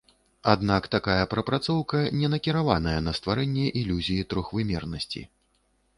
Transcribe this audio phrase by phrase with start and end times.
[0.53, 5.21] Аднак такая прапрацоўка не накіраваная на стварэнне ілюзіі трохвымернасці.